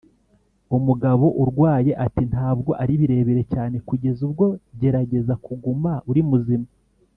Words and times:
umugabo 0.77 1.25
urwaye 1.41 1.91
ati: 2.05 2.21
'ntabwo 2.29 2.71
ari 2.81 2.93
birebire 3.01 3.43
cyane.' 3.53 3.77
kugeza 3.87 4.19
ubwo 4.27 4.45
gerageza 4.79 5.33
kuguma 5.45 5.91
uri 6.11 6.21
muzima. 6.29 6.67